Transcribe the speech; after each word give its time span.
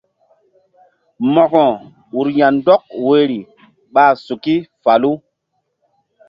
Mo̧ko 1.33 1.65
ur 2.19 2.27
ya̧ndɔk 2.37 2.83
woyri 3.05 3.39
ɓa 3.93 4.03
suki 4.25 4.55
falu. 4.83 5.11